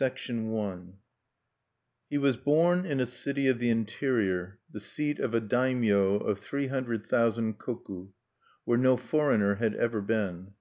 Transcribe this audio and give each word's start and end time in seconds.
I 0.00 0.10
He 2.08 2.16
was 2.16 2.38
born 2.38 2.86
in 2.86 2.98
a 2.98 3.04
city 3.04 3.46
of 3.46 3.58
the 3.58 3.68
interior, 3.68 4.58
the 4.72 4.80
seat 4.80 5.18
of 5.18 5.34
a 5.34 5.40
daimyo 5.40 6.14
of 6.16 6.38
three 6.38 6.68
hundred 6.68 7.06
thousand 7.06 7.58
koku, 7.58 8.08
where 8.64 8.78
no 8.78 8.96
foreigner 8.96 9.56
had 9.56 9.74
ever 9.74 10.00
been. 10.00 10.54